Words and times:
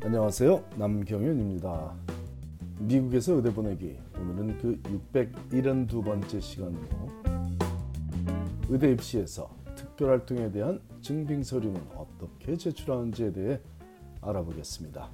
안녕하세요. 0.00 0.64
남경윤입니다. 0.76 1.92
미국에서 2.78 3.34
의대 3.34 3.52
보내기 3.52 3.98
오늘은 4.14 4.58
그 4.58 4.80
672번째 5.12 6.40
시간으로 6.40 6.88
의대 8.68 8.92
입시에서 8.92 9.50
특별 9.76 10.10
활동에 10.10 10.52
대한 10.52 10.80
증빙 11.02 11.42
서류는 11.42 11.80
어떻게 11.96 12.56
제출하는지에 12.56 13.32
대해 13.32 13.60
알아보겠습니다. 14.20 15.10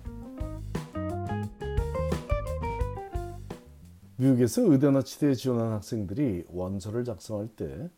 미국에서 4.17 4.71
의대나 4.71 5.03
치대에 5.03 5.35
지원한 5.35 5.73
학생들이 5.73 6.45
원서를 6.51 7.05
작성할 7.05 7.49
때 7.49 7.89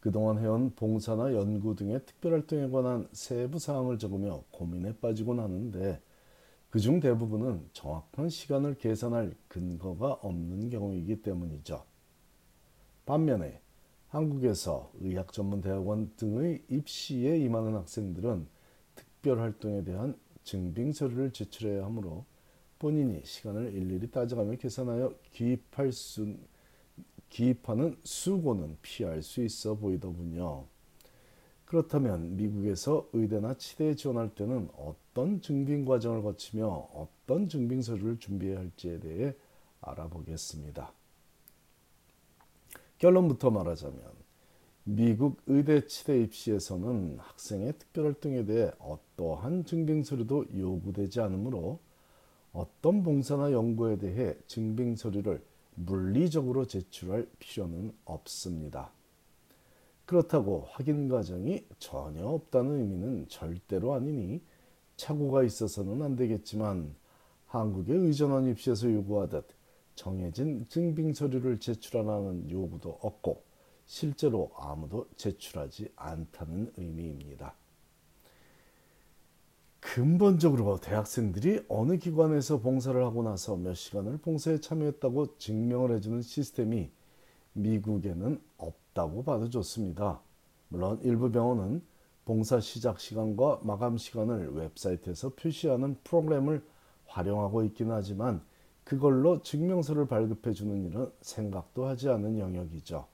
그동안 0.00 0.38
해온 0.38 0.72
봉사나 0.74 1.32
연구 1.32 1.76
등의 1.76 2.04
특별활동에 2.04 2.70
관한 2.70 3.08
세부 3.12 3.60
사항을 3.60 3.98
적으며 3.98 4.42
고민에 4.50 4.96
빠지곤 4.96 5.38
하는데 5.38 6.02
그중 6.74 6.98
대부분은 6.98 7.68
정확한 7.72 8.28
시간을 8.28 8.74
계산할 8.74 9.32
근거가 9.46 10.14
없는 10.14 10.70
경우이기 10.70 11.22
때문이죠. 11.22 11.84
반면에 13.06 13.60
한국에서 14.08 14.90
의학 14.98 15.32
전문 15.32 15.60
대학원 15.60 16.12
등의 16.16 16.64
입시에 16.68 17.38
임하는 17.38 17.76
학생들은 17.76 18.48
특별 18.96 19.38
활동에 19.38 19.84
대한 19.84 20.18
증빙 20.42 20.90
서류를 20.90 21.30
제출해야 21.30 21.84
하므로 21.84 22.24
본인이 22.80 23.22
시간을 23.24 23.72
일일이 23.72 24.10
따져가며 24.10 24.56
계산하여 24.56 25.14
기입할 25.30 25.92
수, 25.92 26.36
기입하는 27.28 27.96
수고는 28.02 28.78
피할 28.82 29.22
수 29.22 29.44
있어 29.44 29.76
보이더군요. 29.76 30.66
그렇다면 31.64 32.36
미국에서 32.36 33.08
의대나 33.12 33.54
치대에 33.54 33.94
지원할 33.94 34.34
때는 34.34 34.68
어떤 34.76 35.40
증빙 35.40 35.84
과정을 35.84 36.22
거치며 36.22 36.66
어떤 36.92 37.48
증빙 37.48 37.82
서류를 37.82 38.18
준비해야 38.18 38.58
할지에 38.58 39.00
대해 39.00 39.34
알아보겠습니다. 39.80 40.92
결론부터 42.98 43.50
말하자면 43.50 44.24
미국 44.84 45.40
의대 45.46 45.86
치대 45.86 46.20
입시에서는 46.20 47.18
학생의 47.18 47.72
특별활동에 47.78 48.44
대해 48.44 48.70
어떠한 48.78 49.64
증빙 49.64 50.02
서류도 50.02 50.46
요구되지 50.56 51.20
않으므로 51.20 51.80
어떤 52.52 53.02
봉사나 53.02 53.52
연구에 53.52 53.96
대해 53.96 54.36
증빙 54.46 54.94
서류를 54.94 55.42
물리적으로 55.74 56.66
제출할 56.66 57.26
필요는 57.38 57.92
없습니다. 58.04 58.92
그렇다고 60.06 60.66
확인 60.70 61.08
과정이 61.08 61.66
전혀 61.78 62.26
없다는 62.26 62.80
의미는 62.80 63.28
절대로 63.28 63.94
아니니 63.94 64.42
착오가 64.96 65.42
있어서는 65.42 66.02
안 66.02 66.16
되겠지만 66.16 66.94
한국의 67.46 67.96
의전원 67.96 68.46
입시에서 68.46 68.92
요구하듯 68.92 69.46
정해진 69.94 70.66
증빙 70.68 71.12
서류를 71.12 71.58
제출하라는 71.58 72.50
요구도 72.50 72.98
없고 73.00 73.42
실제로 73.86 74.50
아무도 74.56 75.08
제출하지 75.16 75.92
않다는 75.96 76.72
의미입니다. 76.76 77.54
근본적으로 79.80 80.80
대학생들이 80.80 81.66
어느 81.68 81.98
기관에서 81.98 82.58
봉사를 82.58 83.00
하고 83.04 83.22
나서 83.22 83.54
몇 83.56 83.74
시간을 83.74 84.18
봉사에 84.18 84.58
참여했다고 84.58 85.36
증명을 85.36 85.94
해주는 85.94 86.22
시스템이 86.22 86.90
미국에는 87.54 88.40
없다고 88.58 89.24
봐도 89.24 89.48
좋습니다. 89.48 90.20
물론 90.68 91.00
일부 91.02 91.30
병원은 91.30 91.82
봉사 92.24 92.60
시작 92.60 93.00
시간과 93.00 93.60
마감 93.62 93.96
시간을 93.96 94.54
웹사이트에서 94.54 95.30
표시하는 95.30 95.96
프로그램을 96.04 96.64
활용하고 97.06 97.64
있긴 97.64 97.90
하지만 97.90 98.42
그걸로 98.82 99.42
증명서를 99.42 100.06
발급해 100.06 100.52
주는 100.52 100.84
일은 100.84 101.10
생각도 101.20 101.86
하지 101.86 102.08
않는 102.08 102.38
영역이죠. 102.38 103.06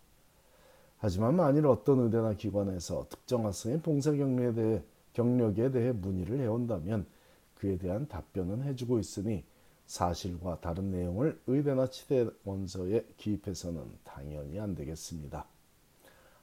하지만 0.98 1.36
만일 1.36 1.66
어떤 1.66 2.00
의대나 2.00 2.34
기관에서 2.34 3.06
특정 3.09 3.47
학생의 3.47 3.81
봉사 3.81 4.12
경력에 4.12 4.54
대해, 4.54 4.82
경력에 5.12 5.70
대해 5.70 5.92
문의를 5.92 6.41
해온다면 6.41 7.06
그에 7.54 7.78
대한 7.78 8.06
답변은 8.06 8.62
해주고 8.65 8.98
있으니 8.98 9.44
사실과 9.91 10.61
다른 10.61 10.93
내용을 10.93 11.41
의대나 11.49 11.89
치대 11.89 12.25
원서에 12.45 13.05
기입해서는 13.17 13.83
당연히 14.05 14.61
안 14.61 14.77
되겠습니다. 14.77 15.45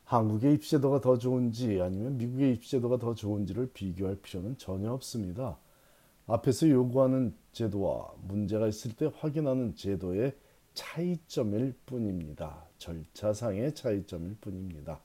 한국의 0.03 0.55
입시제도가 0.55 0.99
더 0.99 1.17
좋은지 1.17 1.79
아니면 1.79 2.17
미국의 2.17 2.55
입시제도가 2.55 2.97
더 2.97 3.15
좋은지를 3.15 3.71
비교할 3.71 4.17
필요는 4.17 4.57
전혀 4.57 4.91
없습니다. 4.91 5.57
앞에서 6.25 6.69
요구하는 6.69 7.33
제도와 7.53 8.11
문제가 8.21 8.67
있을 8.67 8.91
때 8.97 9.09
확인하는 9.15 9.75
제도의 9.75 10.35
차이점일 10.73 11.73
뿐입니다. 11.85 12.65
절차상의 12.79 13.75
차이점일 13.75 14.35
뿐입니다. 14.41 14.99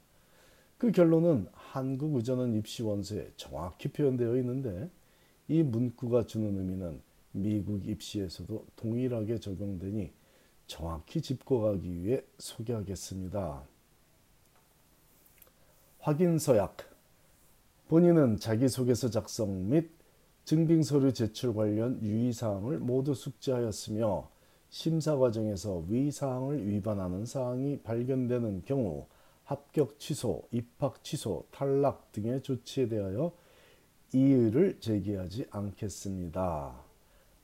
그 0.78 0.90
결론은 0.90 1.46
한국 1.52 2.16
의전원 2.16 2.56
입시 2.56 2.82
원서에 2.82 3.30
정확히 3.36 3.92
표현되어 3.92 4.36
있는데 4.38 4.90
이 5.46 5.62
문구가 5.62 6.26
주는 6.26 6.58
의미는 6.58 7.00
미국 7.32 7.86
입시에서도 7.86 8.66
동일하게 8.76 9.38
적용되니 9.38 10.12
정확히 10.66 11.20
짚고가기 11.20 12.02
위해 12.02 12.22
소개하겠습니다. 12.38 13.62
확인서약 15.98 16.76
본인은 17.88 18.38
자기소개서 18.38 19.10
작성 19.10 19.68
및 19.68 19.90
증빙서류 20.44 21.12
제출 21.12 21.54
관련 21.54 22.02
유의사항을 22.02 22.78
모두 22.78 23.14
숙지하였으며 23.14 24.30
심사 24.70 25.16
과정에서 25.16 25.84
위사항을 25.86 26.66
위반하는 26.66 27.26
사항이 27.26 27.80
발견되는 27.82 28.62
경우 28.64 29.06
합격 29.44 29.98
취소, 29.98 30.48
입학 30.50 31.04
취소, 31.04 31.44
탈락 31.50 32.10
등의 32.12 32.42
조치에 32.42 32.88
대하여 32.88 33.32
이의를 34.14 34.80
제기하지 34.80 35.46
않겠습니다. 35.50 36.91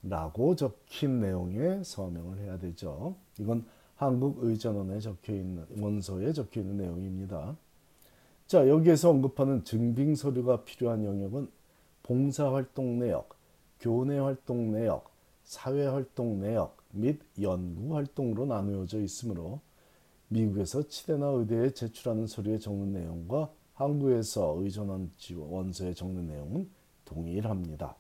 라고 0.03 0.55
적힌 0.55 1.21
내용의 1.21 1.85
서명을 1.85 2.39
해야 2.39 2.59
되죠. 2.59 3.17
이건 3.39 3.65
한국의전원에 3.97 5.01
적혀 5.01 5.35
있는 5.35 5.67
원서에 5.77 6.33
적혀 6.33 6.61
있는 6.61 6.77
내용입니다. 6.77 7.57
자, 8.47 8.69
여기에서 8.69 9.11
언급하는 9.11 9.65
증빙 9.65 10.15
서류가 10.15 10.65
필요한 10.65 11.05
영역은 11.05 11.49
봉사활동 12.05 13.01
내역, 13.01 13.37
교내활동 13.81 14.73
내역, 14.73 15.11
사회활동 15.43 16.41
내역 16.41 16.77
및 16.93 17.21
연구활동으로 17.41 18.47
나누어져 18.47 19.01
있으므로 19.01 19.61
미국에서 20.29 20.87
치대나 20.89 21.27
의대에 21.27 21.71
제출하는 21.71 22.27
서류에 22.27 22.59
적는 22.59 22.93
내용과 22.93 23.51
한국에서 23.75 24.57
의전원 24.59 25.11
원서에 25.37 25.95
적는 25.95 26.27
내용은 26.27 26.71
동일합니다. 27.05 27.97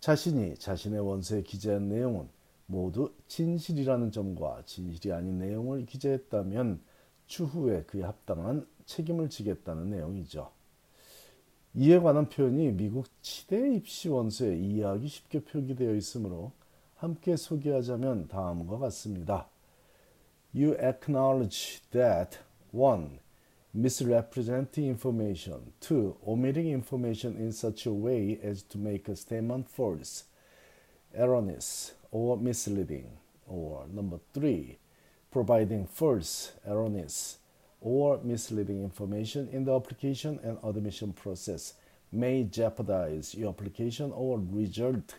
자신이 0.00 0.56
자신의 0.56 1.00
원서에 1.00 1.42
기재한 1.42 1.88
내용은 1.88 2.28
모두 2.66 3.12
진실이라는 3.28 4.12
점과 4.12 4.62
진실이 4.64 5.12
아닌 5.12 5.38
내용을 5.38 5.86
기재했다면 5.86 6.80
추후에 7.26 7.82
그에 7.84 8.02
합당한 8.02 8.66
책임을 8.86 9.30
지겠다는 9.30 9.90
내용이죠. 9.90 10.50
이에 11.74 11.98
관한 11.98 12.28
표현이 12.28 12.72
미국 12.72 13.06
치대 13.22 13.74
입시 13.74 14.08
원서에 14.08 14.56
이해하기 14.56 15.06
쉽게 15.08 15.44
표기되어 15.44 15.94
있으므로 15.94 16.52
함께 16.96 17.36
소개하자면 17.36 18.28
다음과 18.28 18.78
같습니다. 18.78 19.48
You 20.54 20.74
acknowledge 20.74 21.82
that 21.90 22.38
1. 22.72 23.18
misrepresenting 23.77 24.87
information. 24.87 25.73
2. 25.81 26.17
Omitting 26.27 26.69
information 26.69 27.35
in 27.37 27.51
such 27.51 27.85
a 27.85 27.91
way 27.91 28.39
as 28.43 28.61
to 28.63 28.77
make 28.77 29.07
a 29.07 29.15
statement 29.15 29.69
false, 29.69 30.25
erroneous, 31.17 31.93
or 32.11 32.37
misleading. 32.37 33.17
Or 33.47 33.85
number 33.91 34.19
3. 34.33 34.77
Providing 35.31 35.87
false, 35.87 36.53
erroneous, 36.67 37.37
or 37.81 38.19
misleading 38.23 38.83
information 38.83 39.49
in 39.51 39.65
the 39.65 39.75
application 39.75 40.39
and 40.43 40.57
admission 40.63 41.11
process 41.11 41.73
may 42.11 42.43
jeopardize 42.43 43.33
your 43.33 43.49
application 43.49 44.11
or 44.13 44.39
result 44.39 45.15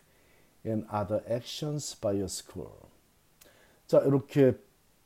in 0.64 0.86
other 0.90 1.22
actions 1.28 1.94
by 1.94 2.12
your 2.12 2.28
school. 2.28 2.88
자, 3.86 4.00
이렇게 4.06 4.54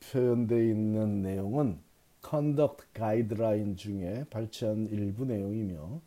표현되어 0.00 0.58
있는 0.58 1.22
내용은 1.22 1.80
conduct 2.23 2.85
가이드라인 2.93 3.75
중에 3.75 4.25
발췌한 4.31 4.87
일부 4.89 5.25
내용이며 5.25 6.01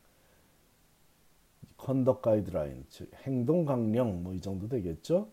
conduct 1.76 2.22
가이드라인 2.22 2.84
즉 2.88 3.10
행동 3.26 3.64
강령 3.64 4.24
뭐 4.24 4.34
이 4.34 4.40
정도 4.40 4.66
되겠죠. 4.68 5.28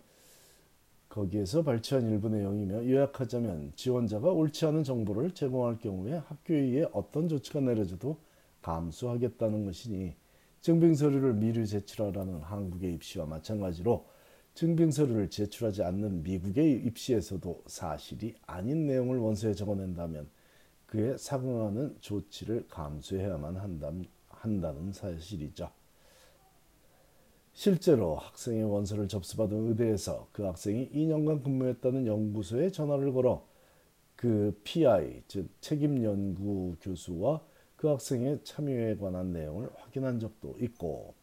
거기에서 1.09 1.63
발췌한 1.63 2.09
일부 2.09 2.27
내용이며 2.29 2.87
요약하자면 2.87 3.73
지원자가 3.75 4.31
옳지 4.31 4.65
않은 4.65 4.83
정보를 4.83 5.31
제공할 5.31 5.79
경우에 5.79 6.13
학교에 6.13 6.85
어떤 6.91 7.27
조치가 7.27 7.59
내려져도 7.61 8.17
감수하겠다는 8.61 9.65
것이니 9.65 10.15
증빙 10.61 10.95
서류를 10.95 11.33
미리 11.33 11.65
제출하라는 11.67 12.41
한국의 12.41 12.93
입시와 12.95 13.25
마찬가지로 13.25 14.05
증빙 14.53 14.91
서류를 14.91 15.29
제출하지 15.29 15.83
않는 15.83 16.23
미국의 16.23 16.83
입시에서도 16.85 17.63
사실이 17.67 18.35
아닌 18.45 18.87
내용을 18.87 19.17
원서에 19.17 19.53
적어낸다면 19.53 20.27
그에 20.93 21.17
상응하는 21.17 21.97
조치를 22.01 22.67
감수해야만 22.69 23.55
한다는, 23.55 24.05
한다 24.29 24.71
는 24.73 24.93
사실이죠. 24.93 25.71
실제로 27.51 28.15
학생의 28.15 28.63
원서를 28.65 29.07
접수받은 29.07 29.69
의대에서 29.69 30.27
그 30.31 30.43
학생이 30.43 30.91
2년간 30.91 31.43
근무했다는 31.43 32.05
연구소에 32.05 32.69
전화를 32.69 33.11
걸어 33.11 33.43
그 34.15 34.59
PI 34.63 35.23
즉 35.27 35.49
책임 35.61 36.03
연구 36.03 36.75
교수와 36.79 37.41
그 37.75 37.87
학생의 37.87 38.41
참여에 38.43 38.97
관한 38.97 39.33
내용을 39.33 39.71
확인한 39.75 40.19
적도 40.19 40.55
있고 40.59 41.15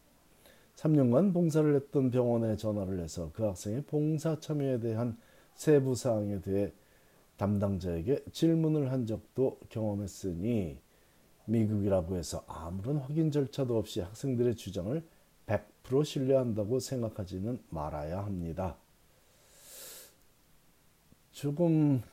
3년간 0.75 1.33
봉사를 1.33 1.73
했던 1.75 2.11
병원에 2.11 2.57
전화를 2.57 2.99
해서 2.99 3.31
그 3.31 3.43
학생의 3.43 3.83
봉사 3.83 4.37
참여에 4.37 4.81
대한 4.81 5.17
세부 5.55 5.95
사항에 5.95 6.41
대해 6.41 6.73
담당자에게 7.41 8.25
질문을 8.31 8.91
한 8.91 9.07
적도 9.07 9.59
경험했으니 9.69 10.79
미국이라고 11.45 12.15
해서 12.15 12.43
아무런 12.47 12.97
확인 12.97 13.31
절차도 13.31 13.79
없이 13.79 13.99
학생들의 13.99 14.55
주장을 14.55 15.03
100% 15.47 16.05
신뢰한다고 16.05 16.79
생각하지는 16.79 17.59
말아야 17.71 18.23
합니다. 18.23 18.77
조금 21.31 22.03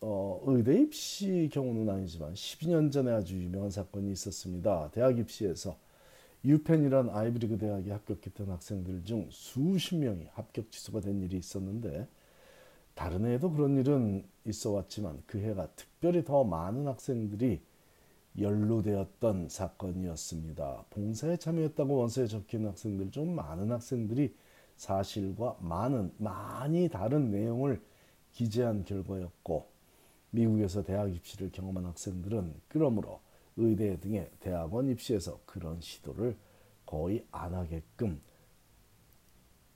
어, 0.00 0.42
의대 0.44 0.76
입시 0.76 1.48
경우는 1.52 1.88
아니지만 1.88 2.34
12년 2.34 2.90
전에 2.90 3.12
아주 3.12 3.36
유명한 3.36 3.70
사건이 3.70 4.10
있었습니다. 4.10 4.90
대학 4.90 5.16
입시에서 5.16 5.78
유펜이란 6.44 7.08
아이브리그 7.10 7.56
대학에 7.56 7.92
합격했던 7.92 8.50
학생들 8.50 9.04
중 9.04 9.28
수십 9.30 9.94
명이 9.94 10.26
합격 10.32 10.72
취소가 10.72 11.00
된 11.00 11.22
일이 11.22 11.36
있었는데 11.38 12.08
다른 12.94 13.24
해에도 13.24 13.50
그런 13.50 13.76
일은 13.76 14.24
있어 14.44 14.70
왔지만 14.72 15.22
그 15.26 15.38
해가 15.38 15.68
특별히 15.74 16.24
더 16.24 16.44
많은 16.44 16.86
학생들이 16.86 17.60
연루되었던 18.38 19.48
사건이었습니다. 19.48 20.86
봉사에 20.90 21.36
참여했다고 21.36 21.94
원서에 21.94 22.26
적힌 22.26 22.66
학생들 22.66 23.10
중 23.10 23.34
많은 23.34 23.70
학생들이 23.70 24.34
사실과 24.76 25.56
많은 25.60 26.12
많이 26.18 26.88
다른 26.88 27.30
내용을 27.30 27.80
기재한 28.32 28.84
결과였고 28.84 29.68
미국에서 30.30 30.82
대학 30.82 31.14
입시를 31.14 31.50
경험한 31.52 31.86
학생들은 31.86 32.54
그러므로 32.68 33.20
의대 33.56 33.98
등의 34.00 34.30
대학원 34.40 34.88
입시에서 34.88 35.40
그런 35.46 35.80
시도를 35.80 36.36
거의 36.84 37.24
안 37.30 37.54
하게끔 37.54 38.20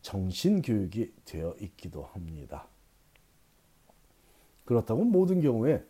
정신 0.03 0.63
교육이 0.63 1.13
되어 1.25 1.55
있기도 1.61 2.03
합니다. 2.05 2.67
그렇다고 4.69 5.03
모든 5.03 5.41
경우에 5.41 5.83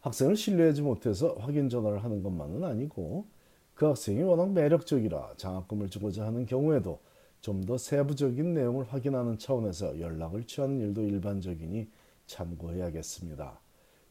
학생을 0.00 0.34
신뢰하지 0.34 0.80
못해서 0.80 1.34
확인 1.34 1.68
전화를 1.68 2.02
하는 2.02 2.22
것만은 2.22 2.64
아니고 2.64 3.26
그 3.74 3.84
학생이 3.84 4.22
워낙 4.22 4.50
매력적이라 4.50 5.34
장학금을 5.36 5.90
주고자 5.90 6.24
하는 6.24 6.46
경우에도 6.46 7.00
좀 7.42 7.66
더 7.66 7.76
세부적인 7.76 8.54
내용을 8.54 8.86
확인하는 8.86 9.36
차원에서 9.36 10.00
연락을 10.00 10.44
취하는 10.44 10.80
일도 10.80 11.02
일반적이니 11.02 11.90
참고해야겠습니다. 12.24 13.60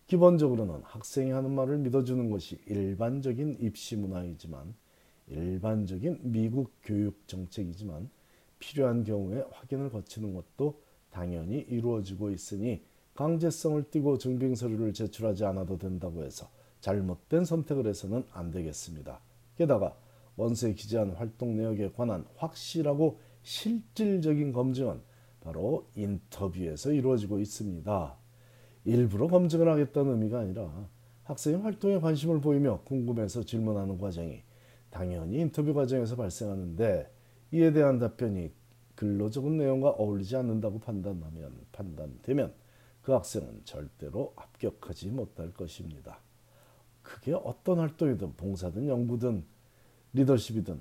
기본적으로는 0.05 0.81
학생이 0.83 1.31
하는 1.31 1.49
말을 1.49 1.79
믿어주는 1.79 2.29
것이 2.29 2.59
일반적인 2.67 3.57
입시 3.61 3.95
문화이지만 3.95 4.75
일반적인 5.25 6.19
미국 6.21 6.71
교육 6.83 7.27
정책이지만 7.27 8.11
필요한 8.59 9.03
경우에 9.03 9.43
확인을 9.53 9.89
거치는 9.89 10.35
것도 10.35 10.79
당연히 11.09 11.57
이루어지고 11.61 12.29
있으니 12.29 12.83
강제성을 13.15 13.91
띠고 13.91 14.17
증빙 14.17 14.55
서류를 14.55 14.93
제출하지 14.93 15.45
않아도 15.45 15.77
된다고 15.77 16.23
해서 16.23 16.49
잘못된 16.81 17.45
선택을 17.45 17.87
해서는 17.87 18.23
안 18.31 18.51
되겠습니다. 18.51 19.19
게다가 19.55 19.95
원서에 20.35 20.73
기재한 20.73 21.11
활동 21.11 21.55
내역에 21.55 21.91
관한 21.91 22.25
확실하고 22.35 23.19
실질적인 23.43 24.51
검증은 24.51 24.99
바로 25.41 25.87
인터뷰에서 25.95 26.91
이루어지고 26.91 27.39
있습니다. 27.39 28.17
일부러 28.85 29.27
검증을 29.27 29.69
하겠다는 29.69 30.13
의미가 30.13 30.39
아니라 30.39 30.87
학생의 31.23 31.61
활동에 31.61 31.99
관심을 31.99 32.41
보이며 32.41 32.81
궁금해서 32.83 33.43
질문하는 33.43 33.97
과정이 33.97 34.41
당연히 34.89 35.39
인터뷰 35.39 35.73
과정에서 35.73 36.15
발생하는데 36.15 37.11
이에 37.51 37.71
대한 37.71 37.99
답변이 37.99 38.51
글로 38.95 39.29
적은 39.29 39.57
내용과 39.57 39.91
어울리지 39.91 40.35
않는다고 40.35 40.79
판단하면 40.79 41.53
판단되면 41.71 42.53
그 43.03 43.11
학생은 43.11 43.61
절대로 43.65 44.33
합격하지 44.35 45.09
못할 45.09 45.53
것입니다. 45.53 46.19
그게 47.01 47.33
어떤 47.33 47.79
활동이든 47.79 48.33
봉사든 48.33 48.87
연구든 48.87 49.43
리더십이든 50.13 50.79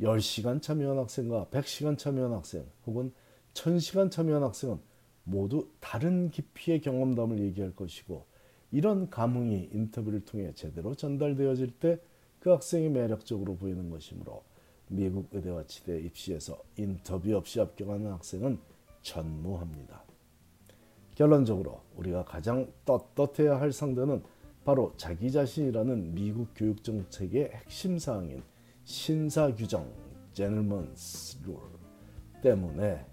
10시간 0.00 0.62
참여한 0.62 0.98
학생과 0.98 1.46
100시간 1.50 1.98
참여한 1.98 2.32
학생 2.32 2.64
혹은 2.86 3.12
1000시간 3.54 4.10
참여한 4.10 4.44
학생은 4.44 4.78
모두 5.24 5.68
다른 5.80 6.30
깊이의 6.30 6.80
경험담을 6.80 7.40
얘기할 7.40 7.74
것이고 7.74 8.24
이런 8.70 9.10
감흥이 9.10 9.70
인터뷰를 9.72 10.24
통해 10.24 10.52
제대로 10.54 10.94
전달되어질 10.94 11.78
때 11.78 11.98
그 12.40 12.50
학생이 12.50 12.88
매력적으로 12.88 13.56
보이는 13.56 13.90
것이므로 13.90 14.42
미국 14.88 15.28
의대와 15.32 15.66
치대 15.66 16.00
입시에서 16.00 16.58
인터뷰 16.76 17.34
없이 17.36 17.58
합격하는 17.58 18.10
학생은 18.12 18.58
전무합니다. 19.02 20.07
결론적으로 21.18 21.80
우리가 21.96 22.24
가장 22.24 22.72
떳떳해야 22.84 23.60
할 23.60 23.72
상대는 23.72 24.22
바로 24.64 24.92
자기 24.96 25.32
자신이라는 25.32 26.14
미국 26.14 26.50
교육 26.54 26.84
정책의 26.84 27.50
핵심 27.54 27.98
사항인 27.98 28.40
신사 28.84 29.52
규정 29.52 29.92
(gentleman's 30.32 31.42
rule) 31.42 31.72
때문에 32.40 33.04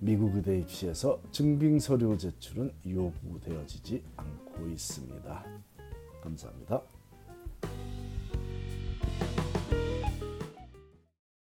미국 0.00 0.34
의대 0.34 0.58
입시에서 0.58 1.20
증빙 1.30 1.78
서류 1.78 2.18
제출은 2.18 2.72
요구되어지지 2.84 4.02
않고 4.16 4.66
있습니다. 4.66 5.44
감사합니다. 6.20 6.95